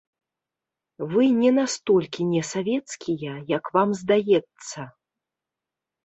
Вы 1.09 1.23
не 1.41 1.49
настолькі 1.57 2.21
несавецкія, 2.29 3.33
як 3.57 3.69
вам 3.75 3.89
здаецца. 4.01 4.79